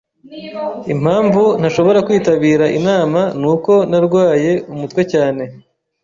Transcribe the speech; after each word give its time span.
Impamvu 0.93 1.43
ntashobora 1.59 1.99
kwitabira 2.07 2.65
inama 2.79 3.21
nuko 3.41 3.73
narwaye 3.89 4.51
umutwe 4.73 5.01
cyane. 5.13 5.43